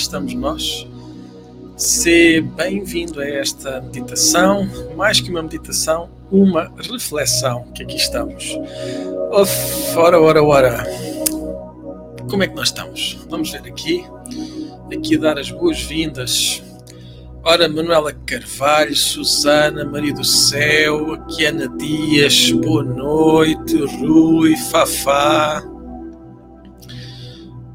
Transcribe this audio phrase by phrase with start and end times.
[0.00, 0.86] estamos nós.
[1.76, 8.58] Seja bem-vindo a esta meditação, mais que uma meditação, uma reflexão que aqui estamos.
[9.96, 10.84] Ora, ora, ora.
[12.28, 13.18] Como é que nós estamos?
[13.28, 14.04] Vamos ver aqui.
[14.92, 16.62] Aqui dar as boas-vindas.
[17.44, 25.62] Ora, Manuela Carvalho, Susana, Maria do Céu, aqui Ana Dias, boa noite, Rui, Fafá.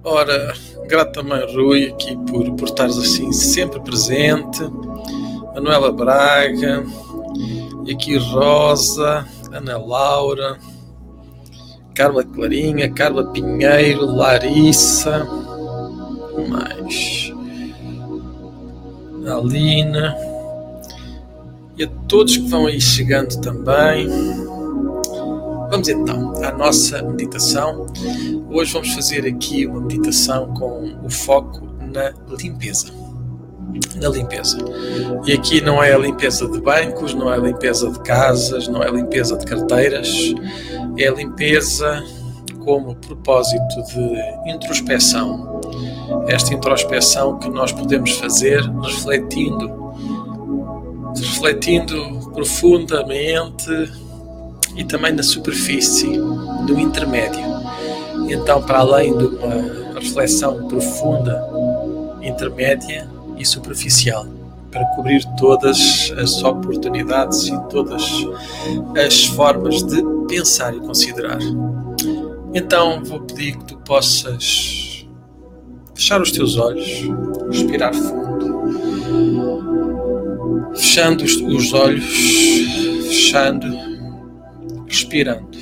[0.03, 0.53] Ora,
[0.85, 4.61] grato também, Rui, aqui por, por estares assim sempre presente.
[5.53, 6.85] Manuela Braga,
[7.85, 10.57] e aqui Rosa, Ana Laura,
[11.93, 15.25] Carla Clarinha, Carla Pinheiro, Larissa,
[16.49, 17.33] mais
[19.25, 20.15] Alina
[21.77, 24.07] e a todos que vão aí chegando também.
[25.75, 27.85] Vamos então à nossa meditação.
[28.49, 32.87] Hoje vamos fazer aqui uma meditação com o foco na limpeza.
[33.97, 34.57] Na limpeza.
[35.25, 38.81] E aqui não é a limpeza de bancos, não é a limpeza de casas, não
[38.81, 40.33] é a limpeza de carteiras,
[40.97, 42.01] é a limpeza
[42.63, 45.59] como propósito de introspeção.
[46.27, 49.93] Esta introspeção que nós podemos fazer refletindo,
[51.17, 54.04] refletindo profundamente
[54.75, 57.43] e também na superfície, no intermédio.
[58.29, 61.41] Então, para além de uma reflexão profunda,
[62.21, 63.07] intermédia
[63.37, 64.25] e superficial,
[64.71, 68.03] para cobrir todas as oportunidades e todas
[69.05, 71.39] as formas de pensar e considerar.
[72.53, 75.05] Então, vou pedir que tu possas
[75.93, 77.03] fechar os teus olhos,
[77.49, 78.65] respirar fundo,
[80.73, 82.05] fechando os olhos,
[83.07, 83.94] fechando
[84.95, 85.57] respirando,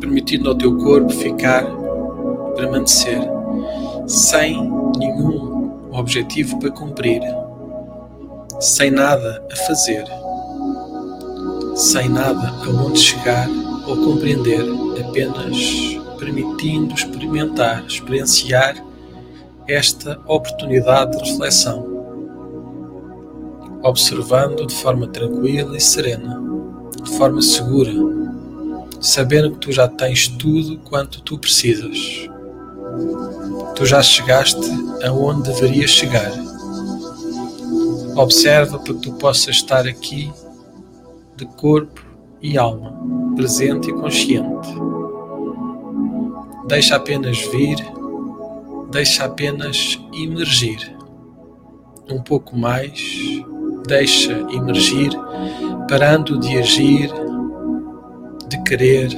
[0.00, 1.64] permitindo ao teu corpo ficar,
[2.56, 3.20] permanecer,
[4.08, 4.56] sem
[4.98, 7.22] nenhum objetivo para cumprir,
[8.58, 10.04] sem nada a fazer,
[11.76, 13.48] sem nada a onde chegar
[13.86, 14.64] ou compreender,
[15.00, 15.56] apenas
[16.18, 18.74] permitindo experimentar, experienciar
[19.68, 21.86] esta oportunidade de reflexão,
[23.84, 26.47] observando de forma tranquila e serena
[27.02, 27.92] de forma segura,
[29.00, 32.28] sabendo que tu já tens tudo quanto tu precisas.
[33.74, 34.68] Tu já chegaste
[35.04, 36.32] aonde deverias chegar.
[38.16, 40.32] Observa para que tu possas estar aqui
[41.36, 42.04] de corpo
[42.42, 42.92] e alma,
[43.36, 44.68] presente e consciente.
[46.66, 47.76] Deixa apenas vir,
[48.90, 50.96] deixa apenas emergir.
[52.10, 53.00] Um pouco mais,
[53.86, 55.10] deixa emergir
[55.88, 57.10] parando de agir,
[58.46, 59.08] de querer,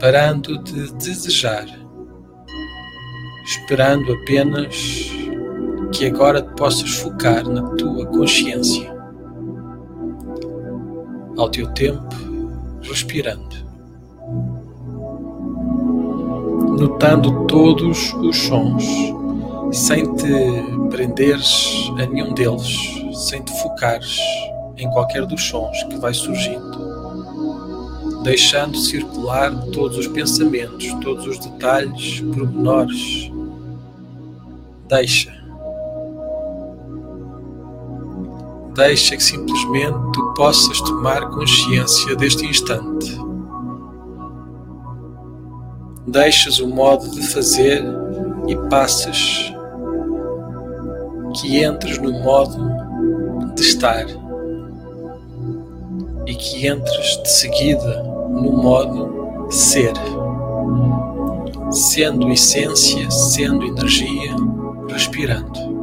[0.00, 1.66] parando de desejar,
[3.44, 5.08] esperando apenas
[5.92, 8.92] que agora te possas focar na tua consciência,
[11.38, 12.16] ao teu tempo,
[12.82, 13.54] respirando,
[16.76, 18.84] notando todos os sons,
[19.70, 22.76] sem te prenderes a nenhum deles,
[23.14, 24.18] sem te focares
[24.76, 32.20] em qualquer dos sons que vai surgindo, deixando circular todos os pensamentos, todos os detalhes,
[32.20, 33.32] pormenores.
[34.88, 35.34] Deixa.
[38.74, 43.18] Deixa que simplesmente tu possas tomar consciência deste instante.
[46.06, 47.82] Deixas o modo de fazer
[48.46, 49.52] e passas
[51.34, 54.04] que entres no modo de estar
[56.26, 59.92] e que entres de seguida no modo ser,
[61.70, 64.34] sendo essência, sendo energia,
[64.88, 65.76] respirando.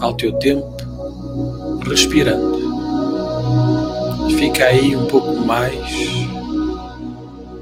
[0.00, 0.76] Ao teu tempo,
[1.88, 2.56] respirando.
[4.36, 5.72] Fica aí um pouco mais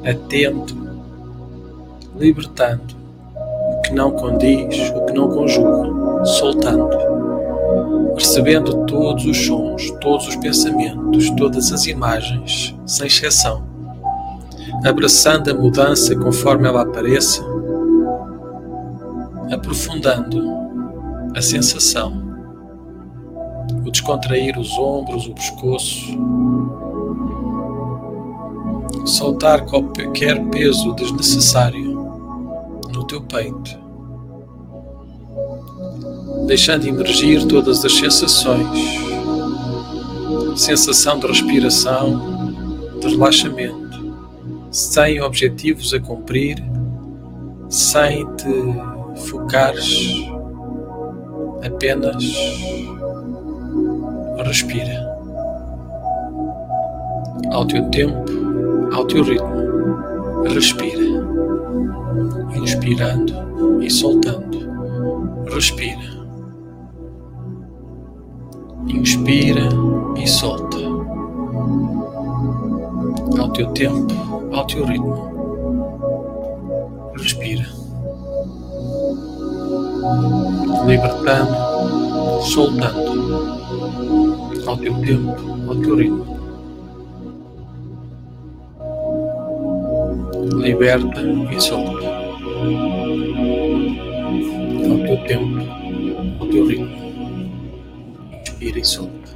[0.04, 0.74] atento,
[2.16, 2.94] libertando
[3.78, 7.13] o que não condiz, o que não conjuga, soltando
[8.14, 13.64] percebendo todos os sons, todos os pensamentos, todas as imagens, sem exceção,
[14.85, 17.44] abraçando a mudança conforme ela apareça,
[19.52, 20.42] aprofundando
[21.37, 22.23] a sensação,
[23.85, 26.16] o descontrair os ombros, o pescoço,
[29.04, 31.94] soltar qualquer peso desnecessário
[32.92, 33.84] no teu peito
[36.46, 38.68] deixando emergir todas as sensações,
[40.56, 42.20] sensação de respiração,
[43.00, 43.84] de relaxamento,
[44.70, 46.62] sem objetivos a cumprir,
[47.68, 50.24] sem te focares
[51.64, 52.24] apenas.
[54.44, 55.14] Respira.
[57.50, 58.24] Ao teu tempo,
[58.92, 59.54] ao teu ritmo.
[60.44, 61.04] Respira,
[62.56, 64.58] inspirando e soltando.
[65.50, 66.13] Respira,
[68.88, 69.69] inspira
[70.17, 70.79] e solta
[73.38, 74.14] ao teu tempo,
[74.53, 75.35] ao teu ritmo.
[77.17, 77.67] Respira,
[80.87, 81.55] libertando,
[82.43, 83.55] soltando
[84.67, 85.35] ao teu tempo,
[85.69, 86.35] ao teu ritmo.
[90.57, 92.07] Liberta e solta
[94.91, 95.61] ao teu tempo,
[96.41, 97.03] ao teu ritmo.
[98.64, 99.30] Inspira e solta.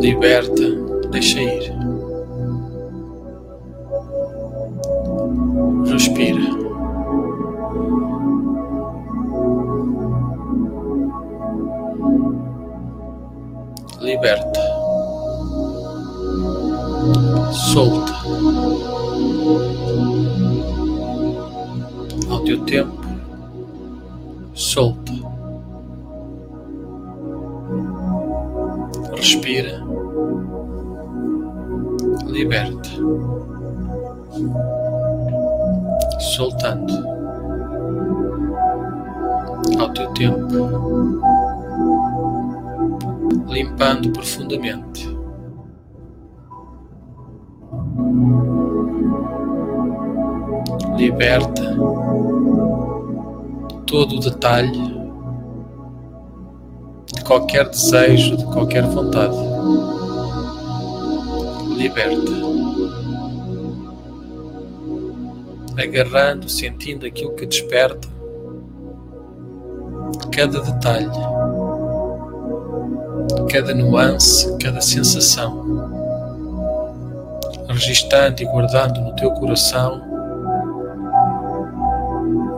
[0.00, 0.62] Liberta,
[1.10, 1.72] deixa ir.
[5.92, 6.58] Respira.
[14.00, 14.60] liberta,
[17.52, 18.17] solta
[22.48, 23.02] ao teu tempo,
[24.54, 25.12] solta,
[29.14, 29.84] respira,
[32.26, 32.88] liberta,
[36.36, 37.18] soltando.
[39.78, 40.48] Ao teu tempo.
[43.48, 45.06] Limpando profundamente.
[50.96, 51.76] Liberta
[53.88, 54.70] todo o detalhe
[57.12, 59.36] de qualquer desejo, de qualquer vontade.
[61.76, 62.38] Liberta.
[65.76, 68.08] Agarrando, sentindo aquilo que desperta,
[70.30, 71.08] cada detalhe
[73.48, 75.64] cada nuance, cada sensação,
[77.68, 80.07] registando e guardando no teu coração,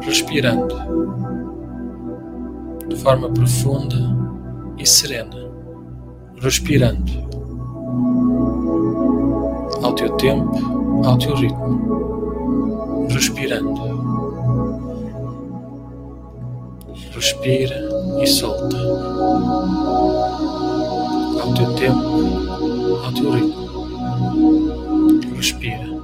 [0.02, 0.74] respirando
[2.88, 3.96] de forma profunda
[4.78, 5.36] e serena,
[6.40, 7.12] respirando
[9.82, 14.00] ao teu tempo, ao teu ritmo, respirando.
[17.12, 17.76] Respira
[18.22, 18.76] e solta
[21.42, 22.00] ao teu tempo,
[23.04, 23.60] ao teu ritmo.
[25.36, 25.99] Respira.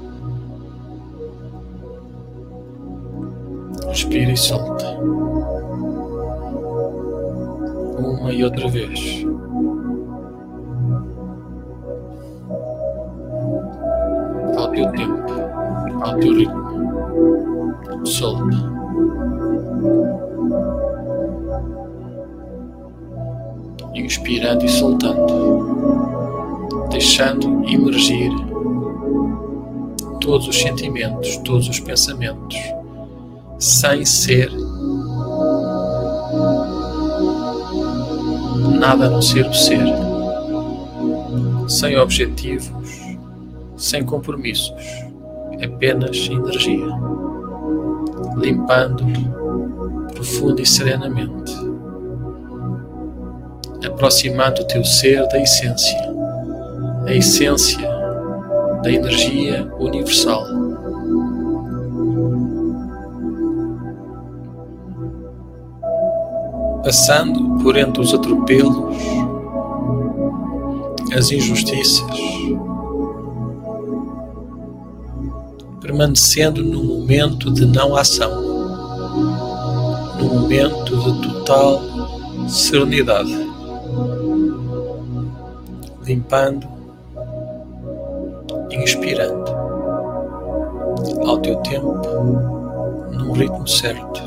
[4.06, 4.86] Respira e solta.
[7.98, 9.26] Uma e outra vez.
[14.56, 15.32] Ao teu tempo,
[16.02, 18.06] ao teu ritmo.
[18.06, 18.76] Solta.
[23.94, 25.26] inspirando e soltando,
[26.90, 28.30] deixando emergir
[30.20, 32.56] todos os sentimentos, todos os pensamentos,
[33.58, 34.50] sem ser
[38.78, 39.80] nada a não ser o ser,
[41.68, 42.70] sem objetivos,
[43.76, 44.72] sem compromissos,
[45.62, 46.86] apenas energia,
[48.36, 49.04] limpando
[50.14, 51.66] profundo e serenamente
[53.84, 55.98] aproximando o teu ser da essência,
[57.06, 57.88] a essência
[58.82, 60.44] da energia universal.
[66.86, 68.96] Passando por entre os atropelos,
[71.18, 72.06] as injustiças,
[75.80, 78.30] permanecendo no momento de não ação,
[80.20, 81.82] no momento de total
[82.48, 83.36] serenidade
[86.04, 86.68] limpando,
[88.70, 89.50] inspirando
[91.26, 92.55] ao teu tempo,
[93.26, 94.22] num ritmo certo,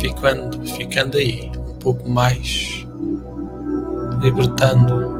[0.00, 2.86] ficando, ficando aí um pouco mais,
[4.20, 5.16] libertando,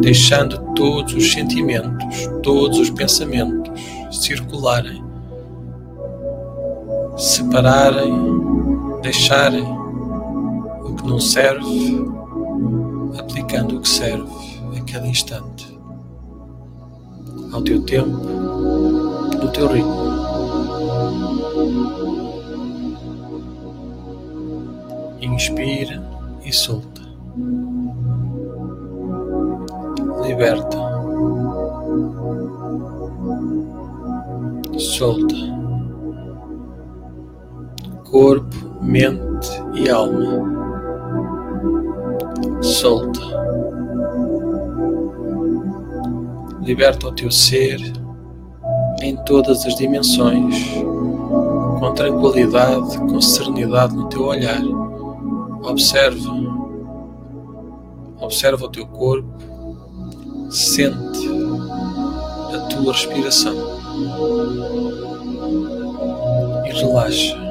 [0.00, 3.72] deixando todos os sentimentos, todos os pensamentos
[4.10, 5.04] circularem,
[7.16, 8.12] separarem,
[9.02, 12.02] deixarem o que não serve
[13.18, 14.30] aplicando o que serve
[14.76, 15.78] a cada instante,
[17.52, 20.01] ao teu tempo, no teu ritmo.
[25.42, 26.00] Inspira
[26.44, 27.02] e solta.
[30.24, 30.78] Liberta.
[34.78, 35.34] Solta.
[38.08, 40.48] Corpo, mente e alma.
[42.62, 43.20] Solta.
[46.60, 47.80] Liberta o teu ser
[49.02, 50.54] em todas as dimensões,
[51.80, 54.62] com tranquilidade, com serenidade no teu olhar
[55.64, 56.30] Observa.
[58.20, 59.28] Observa o teu corpo.
[60.50, 61.28] Sente
[62.54, 63.54] a tua respiração.
[66.66, 67.42] E relaxa.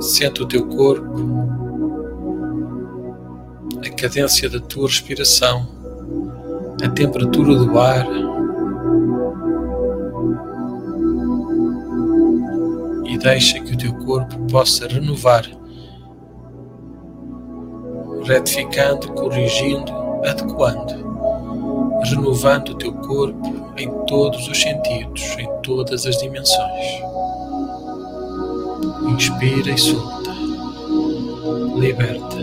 [0.00, 1.14] Sente o teu corpo,
[3.78, 5.66] a cadência da tua respiração,
[6.82, 8.06] a temperatura do ar.
[13.24, 15.44] Deixa que o teu corpo possa renovar,
[18.22, 19.90] retificando, corrigindo,
[20.26, 20.92] adequando,
[22.04, 27.02] renovando o teu corpo em todos os sentidos, em todas as dimensões.
[29.08, 30.30] Inspira e solta.
[31.78, 32.36] Liberta.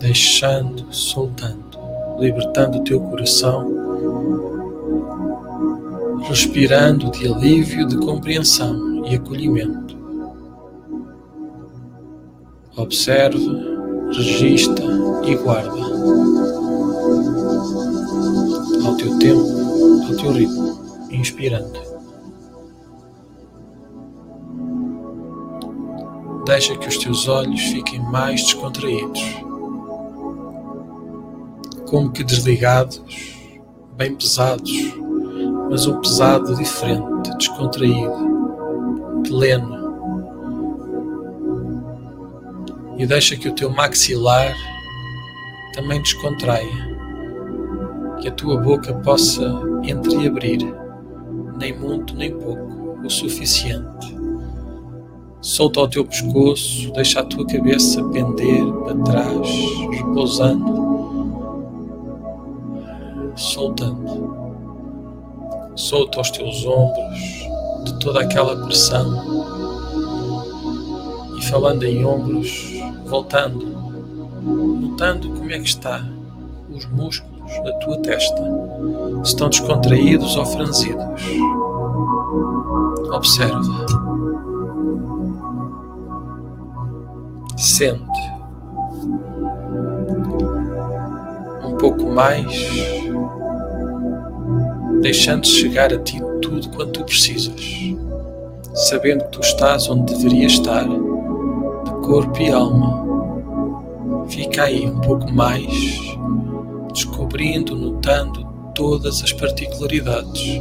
[0.00, 1.78] Deixando, soltando,
[2.18, 3.89] libertando o teu coração.
[6.22, 9.98] Respirando de alívio, de compreensão e acolhimento.
[12.76, 13.38] Observa,
[14.12, 14.84] registra
[15.24, 15.80] e guarda.
[18.86, 20.78] Ao teu tempo, ao teu ritmo,
[21.10, 21.80] inspirando.
[26.46, 29.20] Deixa que os teus olhos fiquem mais descontraídos,
[31.86, 33.02] como que desligados,
[33.96, 34.70] bem pesados,
[35.70, 39.80] mas um pesado diferente, descontraído, pleno.
[42.98, 44.52] E deixa que o teu maxilar
[45.72, 46.98] também descontraia,
[48.20, 50.74] que a tua boca possa entreabrir,
[51.56, 54.20] nem muito nem pouco, o suficiente
[55.42, 59.48] Solta o teu pescoço, deixa a tua cabeça pender para trás,
[59.90, 61.64] repousando,
[63.34, 64.39] soltando.
[65.80, 67.18] Solta os teus ombros
[67.84, 69.08] de toda aquela pressão.
[71.38, 72.74] E falando em ombros,
[73.06, 73.66] voltando,
[74.42, 76.06] notando como é que está
[76.70, 78.42] os músculos da tua testa.
[79.24, 81.02] Se estão descontraídos ou franzidos.
[83.10, 83.86] Observa.
[87.56, 88.20] Sente
[91.64, 92.46] um pouco mais,
[95.00, 97.54] deixando chegar a ti tudo quanto tu precisas,
[98.74, 103.00] sabendo que tu estás onde deverias estar, de corpo e alma.
[104.28, 105.66] Fica aí um pouco mais,
[106.92, 110.60] descobrindo, notando todas as particularidades,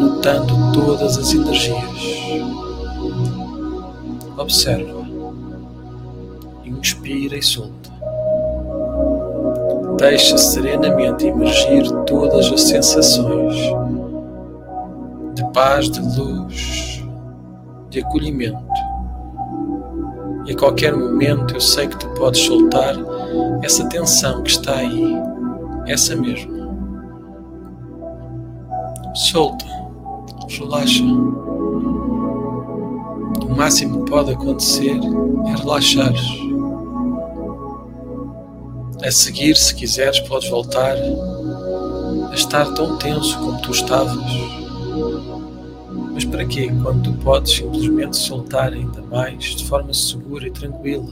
[0.00, 1.84] notando todas as energias.
[4.36, 5.04] Observa
[6.84, 7.90] inspira e solta.
[9.98, 13.54] Deixa serenamente emergir todas as sensações
[15.34, 17.04] de paz, de luz,
[17.90, 18.58] de acolhimento.
[20.46, 22.94] E a qualquer momento eu sei que tu podes soltar
[23.62, 25.16] essa tensão que está aí,
[25.86, 26.52] essa mesma.
[29.14, 29.64] Solta,
[30.48, 31.04] relaxa.
[33.44, 34.98] O máximo que pode acontecer
[35.46, 36.12] é relaxar.
[39.04, 44.16] A seguir, se quiseres, podes voltar a estar tão tenso como tu estavas.
[46.14, 46.72] Mas para quê?
[46.82, 51.04] Quando tu podes simplesmente soltar ainda mais de forma segura e tranquila,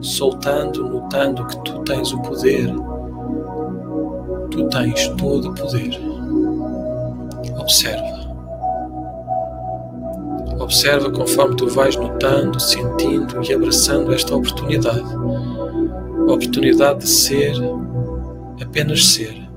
[0.00, 2.74] soltando, notando que tu tens o poder.
[4.50, 6.00] Tu tens todo o poder.
[7.58, 8.26] Observa.
[10.58, 15.04] Observa conforme tu vais notando, sentindo e abraçando esta oportunidade
[16.26, 17.54] oportunidade de ser,
[18.60, 19.48] apenas ser,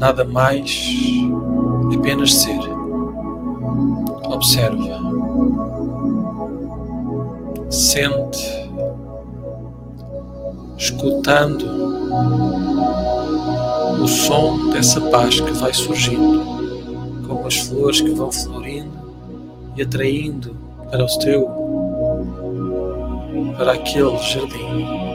[0.00, 0.80] nada mais,
[1.94, 2.60] apenas ser.
[4.24, 5.00] Observa,
[7.70, 8.70] sente,
[10.76, 11.64] escutando
[14.02, 16.42] o som dessa paz que vai surgindo,
[17.26, 18.96] como as flores que vão florindo
[19.76, 20.56] e atraindo
[20.90, 21.48] para o teu,
[23.56, 25.05] para aquele jardim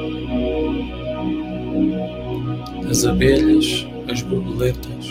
[2.91, 5.06] as abelhas, as borboletas,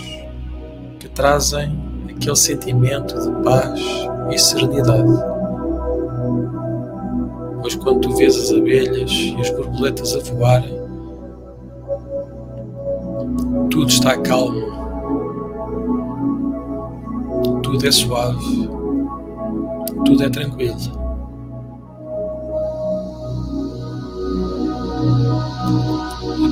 [0.98, 1.78] que trazem
[2.10, 3.80] aquele sentimento de paz
[4.30, 5.10] e serenidade.
[7.54, 10.78] depois, quando tu vês as abelhas e as borboletas a voarem,
[13.70, 14.60] tudo está calmo,
[17.62, 18.68] tudo é suave,
[20.04, 21.00] tudo é tranquilo.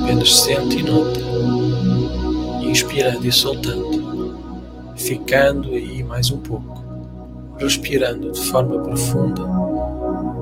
[0.09, 1.19] Apenas sente e nota,
[2.63, 4.35] inspirando e soltando,
[4.95, 6.83] ficando aí mais um pouco,
[7.59, 9.43] respirando de forma profunda,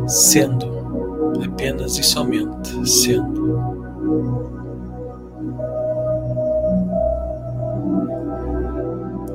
[0.08, 3.60] sendo apenas e somente sendo.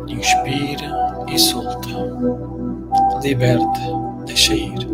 [0.09, 1.89] Inspira e solta.
[3.23, 3.81] Liberta,
[4.25, 4.92] deixa ir.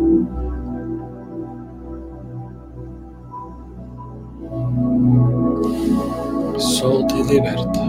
[7.29, 7.79] Liberta.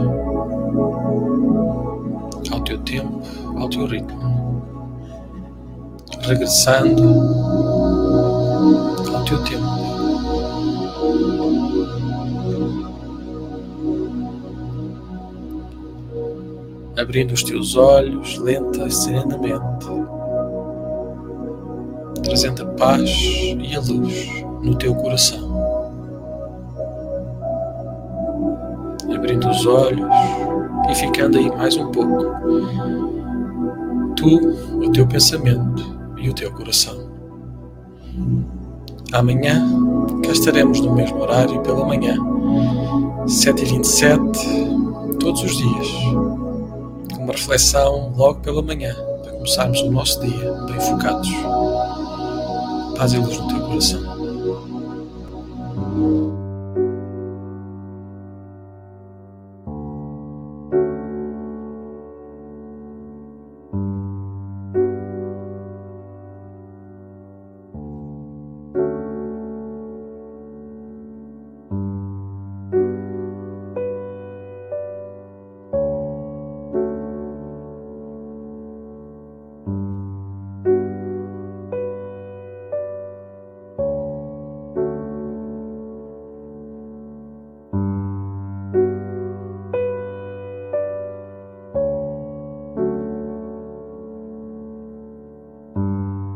[2.50, 3.22] Ao teu tempo,
[3.56, 4.62] ao teu ritmo.
[6.22, 7.02] Regressando
[9.14, 9.80] ao teu tempo.
[17.00, 19.86] abrindo os teus olhos lenta e serenamente,
[22.22, 25.59] trazendo a paz e a luz no teu coração.
[29.30, 30.10] Abrindo os olhos
[30.90, 32.34] e ficando aí mais um pouco,
[34.16, 34.26] tu,
[34.84, 35.84] o teu pensamento
[36.18, 37.08] e o teu coração.
[39.12, 39.64] Amanhã
[40.24, 42.16] cá estaremos no mesmo horário pela manhã,
[43.26, 45.86] 7h27, todos os dias
[47.16, 51.30] uma reflexão logo pela manhã, para começarmos o nosso dia bem focados.
[52.96, 54.09] Paz e luz no teu coração.